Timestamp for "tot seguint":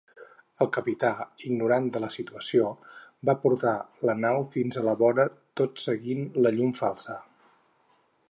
5.61-6.27